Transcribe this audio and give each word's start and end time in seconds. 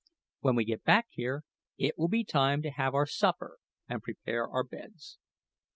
When 0.39 0.55
we 0.55 0.65
get 0.65 0.83
back 0.83 1.09
here 1.11 1.43
it 1.77 1.95
will 1.95 2.07
be 2.07 2.23
time 2.23 2.63
to 2.63 2.71
have 2.71 2.95
our 2.95 3.05
supper 3.05 3.59
and 3.87 4.01
prepare 4.01 4.47
our 4.49 4.63
beds." 4.63 5.19